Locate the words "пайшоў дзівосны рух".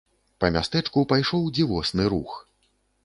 1.13-2.31